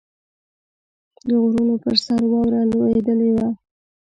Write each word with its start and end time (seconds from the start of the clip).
د 1.27 1.29
غرونو 1.43 1.75
پر 1.83 1.95
سر 2.05 2.21
واوره 2.31 2.61
لوېدلې 2.71 3.29
وه. 3.35 3.47